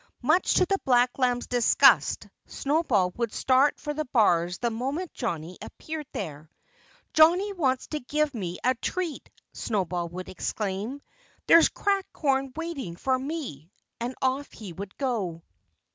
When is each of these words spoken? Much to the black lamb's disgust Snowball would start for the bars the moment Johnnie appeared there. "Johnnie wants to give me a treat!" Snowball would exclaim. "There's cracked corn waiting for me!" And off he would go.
Much 0.23 0.55
to 0.55 0.65
the 0.65 0.79
black 0.83 1.19
lamb's 1.19 1.45
disgust 1.45 2.27
Snowball 2.47 3.11
would 3.17 3.31
start 3.31 3.79
for 3.79 3.93
the 3.93 4.05
bars 4.05 4.57
the 4.57 4.71
moment 4.71 5.13
Johnnie 5.13 5.59
appeared 5.61 6.07
there. 6.11 6.49
"Johnnie 7.13 7.53
wants 7.53 7.85
to 7.89 7.99
give 7.99 8.33
me 8.33 8.57
a 8.63 8.73
treat!" 8.73 9.29
Snowball 9.53 10.09
would 10.09 10.27
exclaim. 10.27 11.03
"There's 11.45 11.69
cracked 11.69 12.13
corn 12.13 12.51
waiting 12.55 12.95
for 12.95 13.19
me!" 13.19 13.69
And 13.99 14.15
off 14.23 14.51
he 14.51 14.73
would 14.73 14.97
go. 14.97 15.43